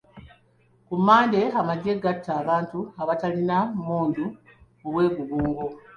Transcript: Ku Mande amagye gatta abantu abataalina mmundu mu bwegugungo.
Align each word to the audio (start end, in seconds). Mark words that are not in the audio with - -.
Ku 0.87 0.93
Mande 1.05 1.41
amagye 1.59 1.93
gatta 2.03 2.31
abantu 2.41 2.79
abataalina 3.01 3.57
mmundu 3.75 4.23
mu 4.81 4.87
bwegugungo. 4.93 5.63